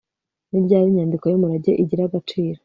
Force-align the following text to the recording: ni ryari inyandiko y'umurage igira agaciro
ni 0.49 0.59
ryari 0.65 0.87
inyandiko 0.89 1.25
y'umurage 1.27 1.71
igira 1.83 2.01
agaciro 2.05 2.59